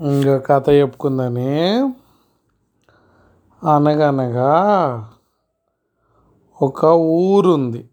ఇంకా 0.00 0.38
కథ 0.38 0.70
చెప్పుకుందని 0.70 1.70
అనగనగా 3.74 4.50
ఒక 6.62 6.84
ఊరుంది. 6.84 7.88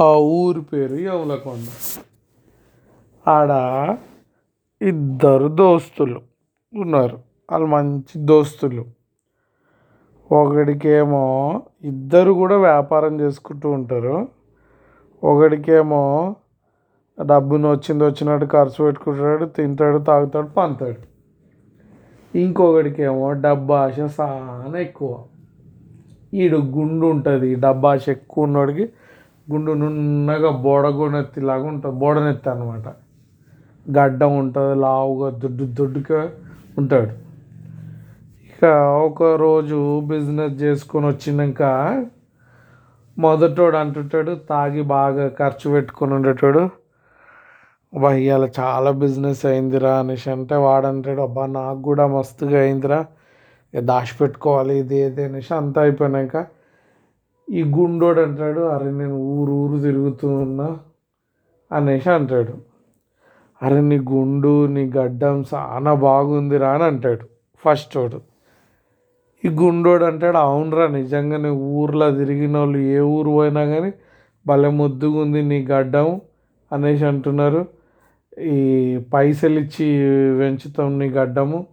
ఆ 0.00 0.14
ఊరి 0.14 0.60
పేరు 0.60 0.94
యవలకొండ. 0.94 1.66
ఆడ 3.30 3.50
ఇద్దరు 4.82 5.48
దోస్తులు 5.48 6.20
ఉన్నారు. 6.74 7.18
వాళ్ళు 7.50 7.66
మంచి 7.66 8.26
దోస్తులు. 8.26 8.84
ఒకడికేమో 10.32 11.62
ఇద్దరు 11.82 12.32
కూడా 12.32 12.56
వ్యాపారం 12.56 13.20
చేసుకుంటూ 13.20 13.70
ఉంటారు. 13.70 14.28
ఒకడికేమో 15.24 16.36
డబ్బును 17.18 17.66
వచ్చింది 17.72 18.02
వచ్చినట్టు 18.04 18.46
ఖర్చు 18.46 18.78
పెట్టుకుంటాడు 18.84 19.44
తింటాడు 19.56 19.98
తాగుతాడు 19.98 20.48
పంతాడు. 20.56 21.00
ఇంకొకడికేమో 22.34 23.32
డబ్బు 23.44 23.72
ఆశ 23.74 23.98
చాలా 24.16 24.78
ఎక్కువ. 24.78 25.10
ఈడు 26.34 26.56
గుండు 26.76 27.06
ఉంటుంది 27.06 27.54
డబ్బు 27.64 27.86
ఆశ 27.90 28.04
ఎక్కువ 28.08 28.46
ఉన్నోడికి 28.46 28.84
గుండు 29.50 29.72
నున్నగా 29.72 30.50
బోడగొనెత్తిలాగా 30.66 31.66
ఉంటుంది 31.72 31.96
బోడనెత్తి 31.98 32.48
అనమాట 32.50 32.88
గడ్డం 33.86 34.32
ఉంటుంది 34.42 34.74
లావుగా 34.80 35.28
దొడ్డు 35.42 35.64
దొడ్డుగా 35.78 36.20
ఉంటాడు. 36.78 37.12
ఇక 38.48 38.64
ఒకరోజు 39.08 40.00
బిజినెస్ 40.12 40.56
చేసుకొని 40.62 41.06
వచ్చినాక 41.06 41.62
మొదటోడు 43.16 43.76
అంటుంటాడు 43.76 44.34
తాగి 44.50 44.82
బాగా 44.82 45.28
ఖర్చు 45.40 45.66
పెట్టుకొని 45.70 46.14
ఉండేటోడు 46.14 46.62
అబ్బా 47.94 48.10
ఇవాళ 48.20 48.44
చాలా 48.58 48.90
బిజినెస్ 49.02 49.42
అయిందిరా 49.46 49.92
అనేసి. 49.98 50.30
అంటే 50.30 50.56
వాడంటాడు 50.66 51.20
అబ్బా 51.20 51.44
నాకు 51.58 51.80
కూడా 51.82 52.04
మస్తుగా 52.14 52.58
అయిందిరా. 52.60 52.98
దాచి 53.74 53.86
దాచిపెట్టుకోవాలి 53.86 54.74
ఇది 54.78 54.96
ఏది 55.04 55.22
అనేసి. 55.24 55.54
అంతా 55.54 55.80
అయిపోయినాక 55.82 56.34
ఈ 57.48 57.62
గుండోడు 57.76 58.20
అంటాడు 58.20 58.60
అరే 58.74 58.90
నేను 59.00 59.16
ఊరు 59.34 59.52
ఊరు 59.62 59.76
తిరుగుతూ 59.80 60.28
ఉన్నా 60.44 60.68
అనేసి 61.70 62.10
అంటాడు. 62.10 62.54
అరే 63.60 63.80
నీ 63.80 63.98
గుండు 64.12 64.54
నీ 64.66 64.84
గడ్డం 64.96 65.36
చాలా 65.54 65.92
బాగుందిరా 66.06 66.70
అని 66.70 66.84
అంటాడు 66.84 67.24
ఫస్ట్ 67.62 67.94
వాడు. 67.96 68.18
ఈ 69.44 69.48
గుండోడు 69.60 70.04
అంటాడు 70.04 70.38
అవునరా 70.46 70.86
నిజంగానే 70.98 71.50
ఊర్లో 71.50 72.08
తిరిగిన 72.20 72.54
వాళ్ళు 72.58 72.78
ఏ 72.96 73.00
ఊరు 73.14 73.30
పోయినా 73.30 73.64
కానీ 73.64 73.90
భలే 74.46 74.68
ముద్దుగా 74.80 75.18
ఉంది 75.20 75.42
నీ 75.42 75.58
గడ్డం 75.72 76.08
అనేసి 76.70 77.04
అంటున్నారు. 77.04 77.62
ఈ 78.38 78.98
పైసలు 79.14 79.58
ఇచ్చి 79.58 79.86
పెంచుతాం 80.38 80.98
నీ 80.98 81.08
గడ్డము. 81.08 81.66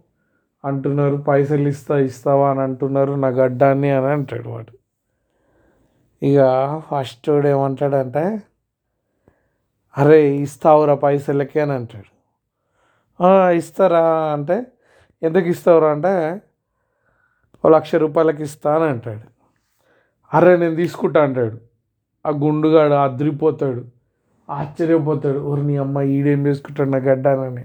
అంటున్నారు 0.64 1.16
పైసలు 1.16 1.68
ఇస్తా 1.68 1.98
ఇస్తావా? 1.98 2.50
అని 2.50 2.60
అంటున్నారు 2.60 3.12
నా 3.12 3.28
గడ్డాన్ని 3.28 3.90
అని 3.90 4.06
అంటాడు 4.06 4.48
వాడు. 4.48 4.78
ఇక 6.22 6.82
ఫస్ట్ 6.90 7.28
వాడు 7.28 7.48
ఏమంటాడంటే 7.48 8.42
అరే 9.98 10.34
ఇస్తావురా 10.34 10.94
పైసలకి 10.94 11.60
అని 11.60 11.72
అంటాడు. 11.72 12.12
ఇస్తారా? 13.50 14.32
అంటే 14.32 14.66
ఎందుకు 15.22 15.44
ఇస్తావురా? 15.44 15.90
అంటే 15.90 16.42
ఓ 17.64 17.68
లక్ష 17.68 17.94
రూపాయలకి 17.94 18.42
ఇస్తా 18.42 18.74
అని 18.74 18.84
అంటాడు. 18.84 19.32
అరే 20.36 20.56
నేను 20.56 20.74
తీసుకుంటా 20.74 21.22
అంటాడు. 21.22 21.58
ఆ 22.26 22.30
గుండుగాడు 22.30 22.92
అదిరిపోతాడు. 22.92 24.01
ఆశ్చర్యపోతాడు. 24.56 25.40
ఓరి 25.50 25.62
నీ 25.68 25.74
అమ్మ 25.84 26.00
ఈడేం 26.16 26.40
చేసుకుంటాడు 26.48 26.90
నా 26.94 27.00
గడ్డానని 27.08 27.64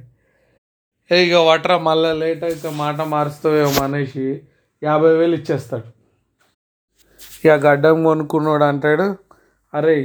ఏ 1.12 1.18
ఇక 1.26 1.42
వట్రా 1.50 1.76
మళ్ళీ 1.88 2.12
లేట్ 2.22 2.44
అయితే 2.50 2.70
మాట 2.84 3.02
మారుస్తావేమో 3.14 3.82
అనేసి 3.84 4.26
యాభై 4.82 5.12
వేలు 5.20 5.36
ఇచ్చేస్తాడు. 5.40 5.88
ఇక 7.44 7.56
గడ్డం 7.68 7.98
కొనుక్కున్నాడు 8.08 8.66
అంటాడు. 8.72 9.08
అరే 9.74 9.98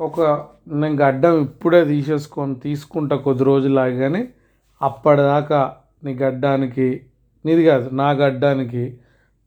ఒక 0.00 0.20
నేను 0.80 0.96
గడ్డం 1.04 1.34
ఇప్పుడే 1.46 1.80
తీసేసుకొని 1.84 2.54
తీసుకుంటా 2.66 3.16
కొద్ది 3.26 3.44
రోజులు 3.50 3.84
కానీ 4.02 4.22
అప్పటిదాకా 4.80 5.60
నీ 6.04 6.12
గడ్డానికి 6.24 6.88
నీది 7.44 7.62
కాదు 7.70 7.86
నా 8.00 8.08
గడ్డానికి 8.20 8.84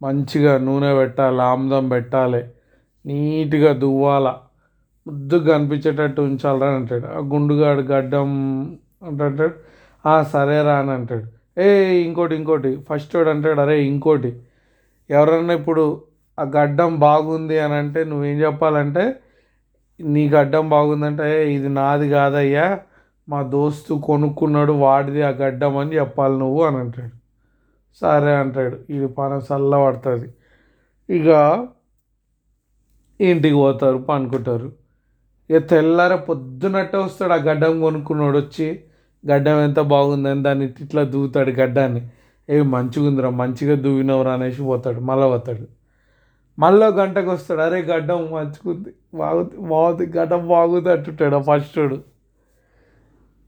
మంచిగా 0.02 0.54
నూనె 0.68 0.92
పెట్టాలి 1.00 1.42
ఆముదం 1.50 1.86
పెట్టాలి 1.90 2.42
నీట్గా 3.06 3.72
దువ్వాల 3.84 4.28
ముద్దుగా 5.08 5.58
కనిపించేటట్టు 5.58 6.22
ఉంచాలరా 6.22 6.68
అని 6.68 6.76
అంటాడు. 6.76 7.08
ఆ 7.08 7.20
గుండుగాడు 7.34 7.82
గడ్డం 7.82 8.30
అంటాడు. 9.04 9.48
"ఆ, 10.06 10.24
సరేరా 10.24 10.80
అని 10.80 10.92
అంటాడు. 10.92 11.28
ఏ 11.62 11.68
ఇంకోటి 12.02 12.36
ఇంకోటి. 12.36 12.78
ఫస్ట్ 12.90 13.16
వాడు 13.16 13.30
అంటాడు 13.30 13.62
అరే 13.62 13.84
ఇంకోటి. 13.86 14.32
ఎవరన్నా 15.10 15.54
ఇప్పుడు 15.54 15.84
ఆ 16.40 16.44
గడ్డం 16.44 17.00
బాగుంది 17.00 17.60
అని 17.60 17.74
అంటే 17.74 18.04
నువ్వేం 18.04 18.38
చెప్పాలంటే 18.42 19.04
నీ 20.00 20.30
గడ్డం 20.30 20.70
బాగుందంటే 20.70 21.44
"ఏ, 21.44 21.56
ఇది 21.56 21.70
నాది 21.70 22.10
కాదయ్యా. 22.10 22.80
మా 23.30 23.42
దోస్తు 23.44 23.94
కొనుక్కున్నాడు 24.04 24.72
వాడిది 24.72 25.22
ఆ 25.22 25.30
గడ్డం 25.30 25.78
అని 25.78 25.96
చెప్పాలి 25.96 26.38
నువ్వు 26.38 26.64
అని 26.64 26.78
అంటాడు. 26.78 27.16
సరే 28.02 28.36
అంటాడు. 28.36 28.78
ఇది 28.90 29.08
పన 29.08 29.42
చల్ల 29.50 29.86
పడుతుంది 29.86 30.28
ఇక 31.10 31.30
ఇంటికి 33.20 33.56
పోతారు 33.56 33.98
పనుకుంటారు 33.98 34.70
ఇక 35.52 35.60
తెల్లార 35.70 36.14
పొద్దునట్టే 36.16 36.98
వస్తాడు 36.98 37.34
ఆ 37.34 37.40
గడ్డం 37.48 37.74
కొనుక్కున్నాడు 37.82 38.38
వచ్చి 38.38 38.68
గడ్డం 39.24 39.58
ఎంత 39.64 39.80
బాగుందని 39.94 40.44
దాన్ని 40.44 40.66
ఇట్లా 40.86 41.04
దూతాడు 41.14 41.52
గడ్డాన్ని. 41.52 42.02
ఏ 42.50 42.62
మంచిగా 42.76 43.06
ఉందిరా 43.10 43.30
మంచిగా 43.42 43.76
దువ్వినవరా 43.86 44.32
అనేసి 44.34 44.62
పోతాడు 44.62 45.00
మళ్ళీ 45.10 45.28
పోతాడు. 45.34 45.66
మళ్ళీ 46.58 46.88
గంటకు 47.00 47.30
వస్తాడు 47.32 47.62
అరే 47.62 47.80
గడ్డం 47.92 48.22
మంచిగుంది 48.36 48.92
బాగుంది 49.16 49.58
బాగుంది 49.72 50.06
గడ్డం 50.18 50.42
బాగుంది 50.48 50.90
అంటుంటాడు 50.96 51.36
ఆ 51.36 51.44
ఫస్ట్ 51.50 51.78
వాడు 51.80 51.98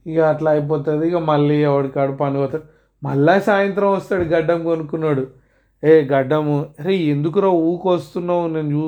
ఇక 0.05 0.19
అట్లా 0.33 0.51
అయిపోతుంది 0.51 1.03
ఇక 1.07 1.15
మళ్ళీ 1.31 1.55
ఎవడికాడు 1.69 2.13
పని 2.21 2.37
పోతాడు. 2.37 2.65
మళ్ళీ 3.03 3.35
సాయంత్రం 3.49 3.91
వస్తాడు 3.93 4.23
గడ్డం 4.23 4.59
కొనుక్కున్నాడు. 4.63 5.23
ఏ 5.83 5.93
గడ్డము 6.13 6.55
అరే 6.79 6.93
ఎందుకురా 7.13 7.49
ఊకొస్తున్నావు? 7.69 8.47
నేను 8.47 8.69
చూ 8.75 8.83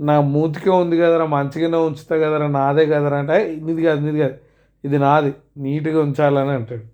నా 0.00 0.14
మూతికే 0.34 0.70
ఉంది 0.82 0.96
కదరా 1.02 1.26
మంచిగానే 1.36 1.78
ఉంచుతా 1.88 2.14
కదరా 2.24 2.46
నాదే 2.58 2.84
కదరా 2.92 3.18
అంటే 3.22 3.36
నీది 3.66 3.82
కాదు 3.86 4.00
నీది 4.06 4.18
కాదు 4.24 4.36
ఇది 4.84 4.98
నాది 5.04 5.30
నీట్గా 5.64 5.98
ఉంచాలని 6.06 6.52
అంటాడు. 6.58 6.84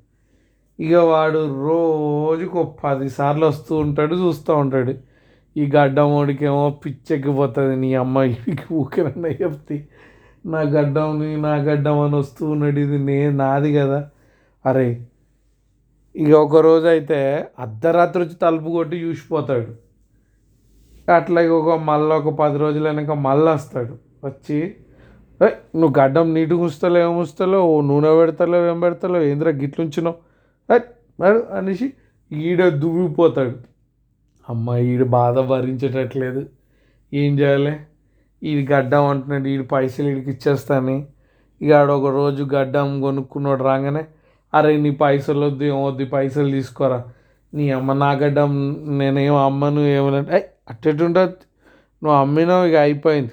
ఇక 0.78 0.94
వాడు 1.12 1.40
రోజుకు 1.66 2.56
ఒక 2.62 2.70
పది 2.84 3.08
సార్లు 3.18 3.44
వస్తూ 3.52 3.72
ఉంటాడు 3.84 4.14
చూస్తూ 4.24 4.52
ఉంటాడు. 4.64 4.94
ఈ 5.56 5.64
గడ్డం 5.74 6.10
పిచ్చెక్కిపోతుంది 6.84 7.74
నీ 7.84 7.90
అమ్మాయికి 8.04 8.66
ఊకేనన్నా 8.80 9.30
చెప్తే 9.42 9.76
నా 10.52 10.60
గడ్డంని 10.74 11.30
నా 11.46 11.54
గడ్డం 11.68 11.98
అని 12.04 12.16
వస్తూ 12.22 12.42
ఉన్నాడు 12.54 12.78
ఇది 12.86 12.98
నే 13.08 13.18
నాది 13.42 13.70
కదా 13.78 14.00
అరే 14.64 14.88
ఇక 16.14 16.32
ఒకరోజు 16.46 16.86
అయితే 16.94 17.18
అర్ధరాత్రి 17.64 18.20
వచ్చి 18.24 18.36
తలుపు 18.44 18.70
కొట్టి 18.78 18.96
చూసిపోతాడు. 19.04 19.70
అట్లాగే 21.16 21.52
ఒక 21.60 21.78
మళ్ళీ 21.80 22.14
ఒక 22.14 22.30
పది 22.34 22.58
రోజులు 22.58 22.86
వెనక 22.88 23.10
మళ్ళీ 23.26 23.50
వస్తాడు. 23.50 23.94
వచ్చి 24.24 24.58
నువ్వు 25.74 25.94
గడ్డం 26.00 26.34
నీటుగా 26.34 26.62
ఉంచుతలేవు 26.62 27.04
ఏం 27.10 27.14
ఉంచుతలేవు? 27.18 27.64
ఓ 27.72 27.80
నూనె 27.80 28.10
పెడతలేవు 28.16 28.66
ఏం 28.72 28.80
పెడతలేవు? 28.80 29.24
ఏంద్రా 29.24 29.50
గిట్లుంచినావు 29.62 30.16
"ఏయ్, 30.68 30.84
అనేసి 31.52 31.86
ఈడ 32.32 32.60
దువ్విపోతాడు. 32.82 33.54
అమ్మ 34.46 34.76
ఈడు 34.90 35.04
బాధ 35.16 35.38
భరించేటట్లేదు. 35.50 36.42
ఏం 37.12 37.38
చేయాలి? 37.40 37.74
ఈడు 38.42 38.72
గడ్డం 38.72 39.04
అంటున్నాడు 39.06 39.48
ఈడు 39.48 39.64
పైసలు 39.72 40.08
ఈడికి 40.08 40.30
ఇచ్చేస్తాను. 40.30 40.94
ఇక 41.60 41.72
ఆడ 41.72 41.90
ఒక 41.98 42.08
రోజు 42.14 42.42
గడ్డం 42.54 43.00
కొనుక్కున్నాడు 43.00 43.62
రాగానే 43.64 44.02
అరే 44.52 44.76
నీ 44.76 44.90
పైసలు 45.02 45.46
వద్దు 45.46 45.64
ఏమొద్దు 45.64 46.04
పైసలు 46.14 46.50
తీసుకోరా. 46.50 46.98
నీ 47.52 47.70
అమ్మ 47.70 47.92
నా 48.02 48.10
గడ్డం 48.22 48.50
నేనేం 48.98 49.34
అమ్మను 49.46 49.80
ఏమనంటే 49.96 50.38
అట్టెటుంటుంది 50.72 51.36
నువ్వు 52.02 52.18
అమ్మినావు 52.18 52.66
ఇక 52.66 52.76
అయిపోయింది. 52.76 53.30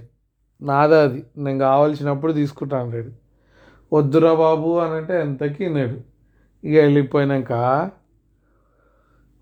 నాదా 0.61 1.03
అది. 1.03 1.23
నేను 1.37 1.59
కావాల్సినప్పుడు 1.59 2.33
తీసుకుంటాను 2.33 2.91
లేడు 2.91 3.11
వద్దురా 3.93 4.33
బాబు 4.33 4.77
అని 4.79 4.93
అంటే 4.93 5.21
ఎంతకి 5.21 5.69
నేడు 5.69 5.97
ఇక 6.67 6.79
వెళ్ళిపోయినాక 6.79 7.53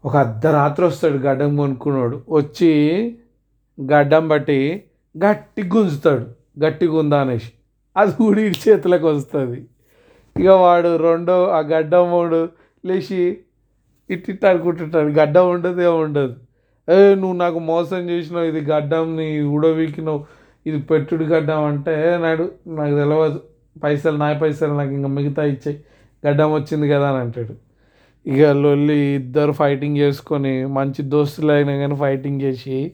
ఒక 0.05 0.15
అర్ధరాత్రి 0.15 0.85
వస్తాడు 0.85 1.17
గడ్డం 1.17 1.55
కొనుక్కున్నాడు. 1.55 2.23
వచ్చి 2.29 2.71
గడ్డం 3.81 4.27
బట్టి 4.27 4.83
గట్టి 5.17 5.63
గుంజుతాడు. 5.63 6.25
గట్టి 6.65 6.85
గుందా 6.87 7.21
అనేసి. 7.21 7.51
అది 7.97 8.23
ఊడి 8.23 8.41
చేతులకు 8.41 9.07
వస్తుంది. 9.07 9.65
ఇక 10.37 10.47
వాడు 10.47 10.95
రెండో 10.95 11.47
ఆ 11.47 11.59
గడ్డం 11.59 12.11
మూడు 12.11 12.49
లేచి 12.85 13.39
ఇట్టి 14.09 14.47
అనుకుంటుంటాడు. 14.47 15.07
గడ్డం 15.07 15.49
ఉండదు 15.49 15.81
ఏమి 15.81 16.03
ఉండదు 16.03 16.35
ఏ 16.89 17.15
నువ్వు 17.15 17.37
నాకు 17.37 17.59
మోసం 17.59 18.09
చేసినావు 18.09 18.45
ఇది 18.45 18.61
గడ్డం 18.71 19.15
నీ 19.15 19.41
ఉడవీకినావు 19.41 20.25
ఇది 20.65 20.79
పెట్టుడు 20.81 21.23
గడ్డం 21.23 21.63
అంటే 21.63 22.17
నాడు 22.17 22.45
నాకు 22.67 22.95
తెలియదు 22.95 23.39
పైసలు 23.83 24.17
నా 24.17 24.33
పైసలు 24.41 24.73
నాకు 24.73 24.91
ఇంకా 24.91 25.07
మిగతా 25.07 25.43
ఇచ్చాయి. 25.43 25.77
గడ్డం 26.25 26.53
వచ్చింది 26.53 26.89
కదా 26.89 27.09
అని 27.09 27.17
అంటాడు. 27.17 27.55
ఇక 28.25 28.41
లొల్లి 28.41 29.15
ఇద్దరు 29.15 29.51
ఫైటింగ్ 29.51 29.97
చేసుకొని 29.97 30.65
మంచి 30.65 31.01
దోస్తులు 31.03 31.51
అయినా 31.51 31.77
కానీ 31.77 31.95
ఫైటింగ్ 31.95 32.41
చేసి 32.41 32.91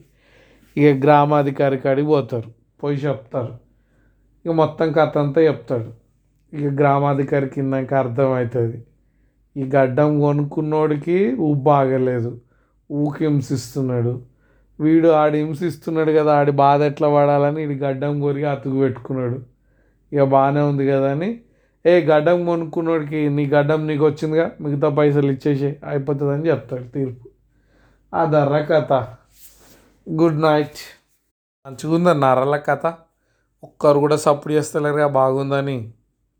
ఇక 0.76 0.86
గ్రామాధికారి 1.04 1.78
కాడికి 1.78 2.08
పోతారు. 2.08 2.50
పోయి 2.82 2.96
చెప్తారు. 2.96 3.54
ఇక 4.44 4.52
మొత్తం 4.52 4.92
కథ 4.92 5.18
అంతా 5.18 5.40
చెప్తాడు. 5.40 5.90
ఇక 6.56 6.66
గ్రామాధికారి 6.80 7.48
కిందకి 7.48 7.94
అర్థమవుతుంది. 7.94 8.78
ఈ 9.56 9.64
గడ్డం 9.64 10.20
కొనుక్కున్నోడికి 10.20 11.32
ఉబ్బు 11.32 11.62
బాగలేదు. 11.62 12.40
ఊకి 12.92 13.26
హింసిస్తున్నాడు. 13.26 14.22
వీడు 14.80 15.08
ఆడు 15.08 15.36
హింసిస్తున్నాడు 15.36 16.12
కదా 16.12 16.34
ఆడి 16.34 16.50
బాధ 16.50 16.82
ఎట్లా 16.82 17.14
పడాలని 17.14 17.66
వీడి 17.66 17.84
గడ్డం 17.84 18.20
కొరికి 18.20 18.46
అతుకు 18.46 18.78
పెట్టుకున్నాడు. 18.78 19.40
ఇక 20.12 20.22
బాగానే 20.22 20.60
ఉంది 20.60 20.88
కదా 20.88 21.10
అని. 21.10 21.40
ఏ 21.86 22.06
గడ్డం 22.06 22.44
కొనుక్కున్నోడికి 22.44 23.28
నీ 23.28 23.46
గడ్డం 23.46 23.86
నీకు 23.86 24.04
వచ్చిందిగా 24.04 24.50
మిగతా 24.60 24.88
పైసలు 24.88 25.32
ఇచ్చేసి 25.32 25.76
అయిపోతుందని 25.86 26.48
చెప్తాడు 26.48 26.82
తీర్పు. 26.82 27.28
ఆ 28.16 28.24
దర్ర 28.24 28.58
కథ. 28.58 28.92
Good 30.10 30.40
night. 30.40 31.04
మంచిగా 31.66 31.94
ఉందా 31.94 32.12
నరల 32.12 32.56
కథ. 32.56 32.94
ఒక్కరు 33.64 33.98
కూడా 33.98 34.16
సపోర్ట్ 34.16 34.52
చేస్తలేరుగా 34.52 35.06
బాగుందని. 35.06 35.92